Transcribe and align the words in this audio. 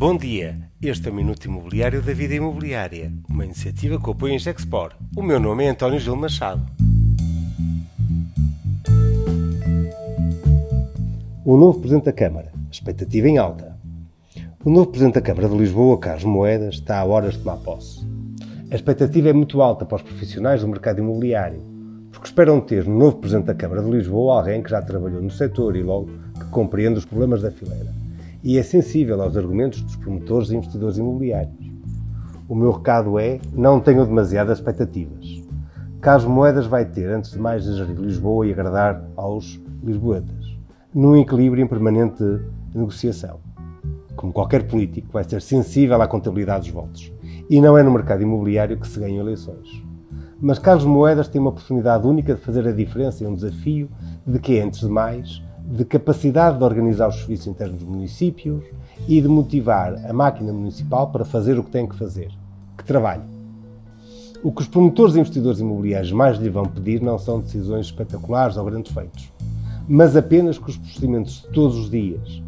Bom 0.00 0.16
dia, 0.16 0.56
este 0.80 1.08
é 1.08 1.12
o 1.12 1.14
Minuto 1.14 1.44
Imobiliário 1.44 2.00
da 2.00 2.14
Vida 2.14 2.34
Imobiliária, 2.34 3.12
uma 3.28 3.44
iniciativa 3.44 4.00
que 4.00 4.10
apoia 4.10 4.32
em 4.32 4.38
Gexpor. 4.38 4.94
O 5.14 5.22
meu 5.22 5.38
nome 5.38 5.64
é 5.64 5.68
António 5.68 6.00
Gil 6.00 6.16
Machado. 6.16 6.62
O 11.44 11.54
novo 11.54 11.80
Presidente 11.80 12.06
da 12.06 12.14
Câmara, 12.14 12.50
expectativa 12.72 13.28
em 13.28 13.36
alta. 13.36 13.76
O 14.64 14.70
novo 14.70 14.86
Presidente 14.86 15.16
da 15.16 15.20
Câmara 15.20 15.50
de 15.50 15.58
Lisboa, 15.58 16.00
Carlos 16.00 16.24
Moedas, 16.24 16.76
está 16.76 16.98
a 16.98 17.04
horas 17.04 17.34
de 17.34 17.40
tomar 17.40 17.58
posse. 17.58 18.00
A 18.70 18.74
expectativa 18.74 19.28
é 19.28 19.34
muito 19.34 19.60
alta 19.60 19.84
para 19.84 19.96
os 19.96 20.02
profissionais 20.02 20.62
do 20.62 20.68
mercado 20.68 21.00
imobiliário, 21.00 21.60
porque 22.10 22.26
esperam 22.26 22.58
ter 22.62 22.86
no 22.86 22.98
novo 22.98 23.18
Presidente 23.18 23.48
da 23.48 23.54
Câmara 23.54 23.82
de 23.82 23.90
Lisboa 23.90 24.38
alguém 24.38 24.62
que 24.62 24.70
já 24.70 24.80
trabalhou 24.80 25.20
no 25.20 25.30
setor 25.30 25.76
e 25.76 25.82
logo 25.82 26.08
que 26.38 26.46
compreende 26.46 26.98
os 26.98 27.04
problemas 27.04 27.42
da 27.42 27.50
fileira 27.50 27.99
e 28.42 28.58
é 28.58 28.62
sensível 28.62 29.20
aos 29.22 29.36
argumentos 29.36 29.82
dos 29.82 29.96
promotores 29.96 30.50
e 30.50 30.56
investidores 30.56 30.98
imobiliários. 30.98 31.70
O 32.48 32.54
meu 32.54 32.70
recado 32.70 33.18
é: 33.18 33.38
não 33.52 33.80
tenham 33.80 34.04
demasiadas 34.04 34.58
expectativas. 34.58 35.40
Carlos 36.00 36.24
Moedas 36.24 36.66
vai 36.66 36.84
ter, 36.84 37.10
antes 37.10 37.32
de 37.32 37.38
mais, 37.38 37.64
de 37.64 37.76
gerir 37.76 37.96
Lisboa 37.96 38.46
e 38.46 38.52
agradar 38.52 39.04
aos 39.16 39.60
lisboetas, 39.82 40.58
num 40.94 41.16
equilíbrio 41.16 41.62
em 41.62 41.68
permanente 41.68 42.24
negociação. 42.74 43.38
Como 44.16 44.32
qualquer 44.32 44.66
político, 44.66 45.12
vai 45.12 45.24
ser 45.24 45.42
sensível 45.42 46.00
à 46.00 46.08
contabilidade 46.08 46.64
dos 46.64 46.70
votos. 46.70 47.12
E 47.48 47.60
não 47.60 47.76
é 47.76 47.82
no 47.82 47.90
mercado 47.90 48.22
imobiliário 48.22 48.78
que 48.78 48.88
se 48.88 48.98
ganham 48.98 49.20
eleições. 49.20 49.82
Mas 50.40 50.58
Carlos 50.58 50.86
Moedas 50.86 51.28
tem 51.28 51.40
uma 51.40 51.50
oportunidade 51.50 52.06
única 52.06 52.34
de 52.34 52.40
fazer 52.40 52.66
a 52.66 52.72
diferença 52.72 53.22
e 53.22 53.26
um 53.26 53.34
desafio 53.34 53.90
de 54.26 54.38
que, 54.38 54.58
antes 54.58 54.80
de 54.80 54.88
mais, 54.88 55.42
de 55.70 55.84
capacidade 55.84 56.58
de 56.58 56.64
organizar 56.64 57.08
os 57.08 57.14
serviços 57.14 57.46
internos 57.46 57.78
dos 57.78 57.88
municípios 57.88 58.64
e 59.06 59.20
de 59.20 59.28
motivar 59.28 59.94
a 60.04 60.12
máquina 60.12 60.52
municipal 60.52 61.12
para 61.12 61.24
fazer 61.24 61.56
o 61.60 61.62
que 61.62 61.70
tem 61.70 61.86
que 61.86 61.94
fazer, 61.94 62.32
que 62.76 62.82
trabalhe. 62.82 63.22
O 64.42 64.50
que 64.50 64.62
os 64.62 64.68
promotores 64.68 65.14
e 65.14 65.20
investidores 65.20 65.60
imobiliários 65.60 66.10
mais 66.10 66.38
lhe 66.38 66.50
vão 66.50 66.64
pedir 66.64 67.00
não 67.00 67.16
são 67.18 67.38
decisões 67.38 67.86
espetaculares 67.86 68.56
ou 68.56 68.64
grandes 68.64 68.92
feitos, 68.92 69.32
mas 69.88 70.16
apenas 70.16 70.58
que 70.58 70.70
os 70.70 70.76
procedimentos 70.76 71.42
de 71.42 71.48
todos 71.50 71.78
os 71.78 71.88
dias, 71.88 72.42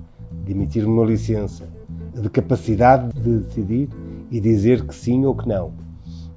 de 0.45 0.51
emitir 0.51 0.84
uma 0.84 1.05
licença, 1.05 1.69
de 2.12 2.29
capacidade 2.29 3.12
de 3.12 3.39
decidir 3.39 3.89
e 4.33 4.41
dizer 4.41 4.84
que 4.84 4.95
sim 4.95 5.25
ou 5.25 5.36
que 5.36 5.47
não, 5.47 5.73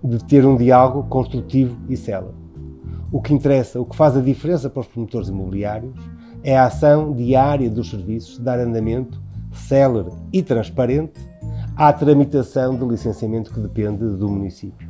de 0.04 0.24
ter 0.24 0.46
um 0.46 0.56
diálogo 0.56 1.04
construtivo 1.10 1.76
e 1.90 1.98
célebre. 1.98 2.36
O 3.12 3.22
que 3.22 3.34
interessa, 3.34 3.82
o 3.82 3.86
que 3.86 3.96
faz 3.96 4.16
a 4.16 4.22
diferença 4.22 4.70
para 4.70 4.82
os 4.82 4.88
promotores 4.88 5.30
imobiliários 5.30 5.96
é 6.46 6.56
a 6.56 6.66
ação 6.66 7.12
diária 7.12 7.68
dos 7.72 7.90
serviços 7.90 8.38
dar 8.38 8.60
andamento 8.60 9.20
célere 9.52 10.12
e 10.32 10.44
transparente 10.44 11.20
à 11.76 11.92
tramitação 11.92 12.78
de 12.78 12.86
licenciamento 12.86 13.52
que 13.52 13.60
depende 13.60 14.06
do 14.06 14.30
município. 14.30 14.88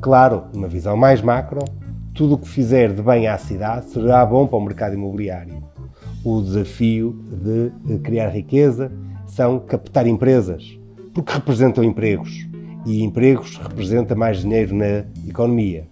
Claro, 0.00 0.44
numa 0.54 0.68
visão 0.68 0.96
mais 0.96 1.20
macro, 1.20 1.64
tudo 2.14 2.34
o 2.34 2.38
que 2.38 2.48
fizer 2.48 2.92
de 2.92 3.02
bem 3.02 3.26
à 3.26 3.36
cidade 3.38 3.86
será 3.86 4.24
bom 4.24 4.46
para 4.46 4.56
o 4.56 4.64
mercado 4.64 4.94
imobiliário. 4.94 5.64
O 6.24 6.40
desafio 6.40 7.20
de 7.32 7.98
criar 7.98 8.28
riqueza 8.28 8.92
são 9.26 9.58
captar 9.58 10.06
empresas, 10.06 10.78
porque 11.12 11.32
representam 11.32 11.82
empregos 11.82 12.46
e 12.86 13.02
empregos 13.02 13.56
representa 13.56 14.14
mais 14.14 14.38
dinheiro 14.38 14.76
na 14.76 15.04
economia. 15.28 15.88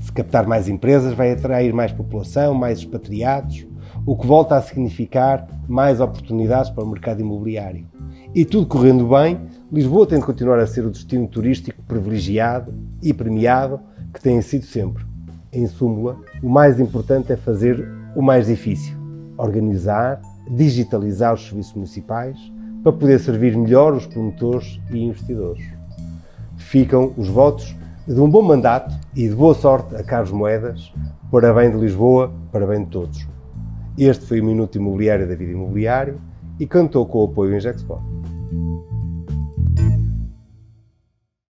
Se 0.00 0.10
captar 0.10 0.46
mais 0.46 0.66
empresas 0.66 1.12
vai 1.12 1.32
atrair 1.32 1.74
mais 1.74 1.92
população, 1.92 2.54
mais 2.54 2.78
expatriados, 2.78 3.66
o 4.04 4.16
que 4.16 4.26
volta 4.26 4.56
a 4.56 4.62
significar 4.62 5.46
mais 5.68 6.00
oportunidades 6.00 6.70
para 6.70 6.84
o 6.84 6.88
mercado 6.88 7.20
imobiliário. 7.20 7.86
E 8.34 8.44
tudo 8.44 8.66
correndo 8.66 9.06
bem, 9.06 9.40
Lisboa 9.70 10.06
tem 10.06 10.18
de 10.18 10.24
continuar 10.24 10.58
a 10.58 10.66
ser 10.66 10.84
o 10.84 10.90
destino 10.90 11.28
turístico 11.28 11.82
privilegiado 11.82 12.74
e 13.02 13.12
premiado 13.12 13.80
que 14.12 14.20
tem 14.20 14.40
sido 14.42 14.64
sempre. 14.64 15.04
Em 15.52 15.66
súmula, 15.66 16.16
o 16.42 16.48
mais 16.48 16.80
importante 16.80 17.32
é 17.32 17.36
fazer 17.36 17.86
o 18.16 18.22
mais 18.22 18.46
difícil: 18.46 18.96
organizar, 19.36 20.20
digitalizar 20.50 21.34
os 21.34 21.46
serviços 21.46 21.74
municipais 21.74 22.38
para 22.82 22.92
poder 22.92 23.20
servir 23.20 23.56
melhor 23.56 23.94
os 23.94 24.06
promotores 24.06 24.80
e 24.90 24.98
investidores. 24.98 25.64
Ficam 26.56 27.12
os 27.16 27.28
votos 27.28 27.76
de 28.06 28.18
um 28.20 28.28
bom 28.28 28.42
mandato 28.42 28.92
e 29.14 29.28
de 29.28 29.34
boa 29.34 29.54
sorte 29.54 29.94
a 29.94 30.02
Carlos 30.02 30.32
Moedas, 30.32 30.92
para 31.30 31.52
bem 31.54 31.70
de 31.70 31.76
Lisboa, 31.76 32.32
para 32.50 32.66
bem 32.66 32.84
de 32.84 32.90
todos. 32.90 33.32
Este 33.98 34.24
foi 34.24 34.40
o 34.40 34.44
Minuto 34.44 34.76
Imobiliário 34.76 35.28
da 35.28 35.34
Vida 35.34 35.52
Imobiliária 35.52 36.16
e 36.58 36.66
cantou 36.66 37.06
com 37.06 37.18
o 37.18 37.24
apoio 37.24 37.56
Injexport. 37.56 38.02